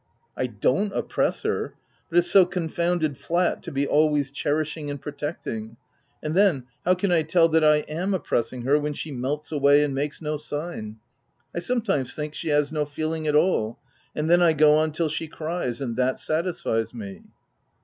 [0.35, 1.75] u I don't oppress her;
[2.09, 5.77] but it's so confounded flat to be always cherishing and protecting;—
[6.23, 9.51] and then how can I tell that I am oppressing her when she c melts
[9.51, 10.97] away and makes no sign V
[11.57, 13.77] I sometime thinks she has no feeling at all;
[14.15, 17.21] and then I go on till she cries— and that satis fies me."